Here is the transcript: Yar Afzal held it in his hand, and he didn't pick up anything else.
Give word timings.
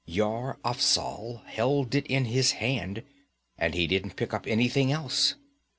Yar 0.07 0.57
Afzal 0.65 1.43
held 1.45 1.93
it 1.93 2.07
in 2.07 2.25
his 2.25 2.53
hand, 2.53 3.03
and 3.55 3.75
he 3.75 3.85
didn't 3.85 4.15
pick 4.15 4.33
up 4.33 4.47
anything 4.47 4.91
else. 4.91 5.35